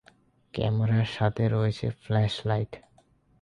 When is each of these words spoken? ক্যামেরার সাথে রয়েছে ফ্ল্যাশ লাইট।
ক্যামেরার 0.53 1.07
সাথে 1.17 1.43
রয়েছে 1.47 1.85
ফ্ল্যাশ 2.01 2.33
লাইট। 2.45 2.71